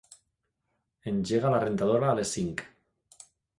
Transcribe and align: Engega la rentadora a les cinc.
Engega 1.11 1.53
la 1.57 1.61
rentadora 1.65 2.11
a 2.11 2.17
les 2.23 2.35
cinc. 2.39 2.67